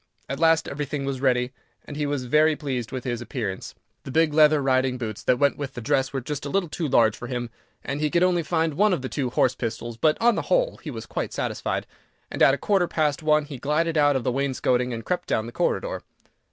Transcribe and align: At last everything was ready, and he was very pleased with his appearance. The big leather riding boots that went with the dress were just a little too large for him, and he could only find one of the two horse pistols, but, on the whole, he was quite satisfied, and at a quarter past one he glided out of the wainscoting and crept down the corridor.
At 0.27 0.39
last 0.39 0.67
everything 0.67 1.05
was 1.05 1.21
ready, 1.21 1.53
and 1.85 1.95
he 1.95 2.07
was 2.07 2.25
very 2.25 2.55
pleased 2.55 2.91
with 2.91 3.03
his 3.03 3.21
appearance. 3.21 3.75
The 4.03 4.09
big 4.09 4.33
leather 4.33 4.59
riding 4.59 4.97
boots 4.97 5.21
that 5.21 5.37
went 5.37 5.59
with 5.59 5.75
the 5.75 5.79
dress 5.79 6.11
were 6.11 6.21
just 6.21 6.43
a 6.43 6.49
little 6.49 6.69
too 6.69 6.87
large 6.87 7.15
for 7.15 7.27
him, 7.27 7.51
and 7.83 8.01
he 8.01 8.09
could 8.09 8.23
only 8.23 8.41
find 8.41 8.73
one 8.73 8.93
of 8.93 9.03
the 9.03 9.09
two 9.09 9.29
horse 9.29 9.53
pistols, 9.53 9.97
but, 9.97 10.17
on 10.19 10.33
the 10.33 10.41
whole, 10.49 10.77
he 10.81 10.89
was 10.89 11.05
quite 11.05 11.33
satisfied, 11.33 11.85
and 12.31 12.41
at 12.41 12.55
a 12.55 12.57
quarter 12.57 12.87
past 12.87 13.21
one 13.21 13.45
he 13.45 13.59
glided 13.59 13.95
out 13.95 14.15
of 14.15 14.23
the 14.23 14.31
wainscoting 14.31 14.91
and 14.91 15.05
crept 15.05 15.27
down 15.27 15.45
the 15.45 15.51
corridor. 15.51 16.01